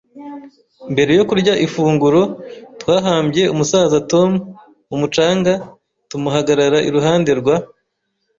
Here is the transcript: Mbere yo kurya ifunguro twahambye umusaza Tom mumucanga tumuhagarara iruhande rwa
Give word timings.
Mbere 0.93 1.11
yo 1.19 1.23
kurya 1.29 1.53
ifunguro 1.65 2.21
twahambye 2.81 3.43
umusaza 3.53 3.97
Tom 4.11 4.29
mumucanga 4.89 5.53
tumuhagarara 6.09 6.77
iruhande 6.89 7.31
rwa 7.39 7.55